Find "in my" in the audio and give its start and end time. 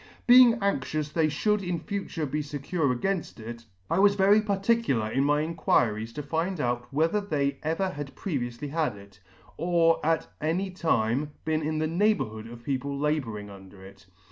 5.11-5.41